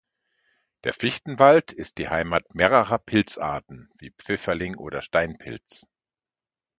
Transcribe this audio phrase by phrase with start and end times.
[0.83, 5.85] Der Fichtenwald ist die Heimat mehrerer Pilzarten wie Pfifferling oder Steinpilz.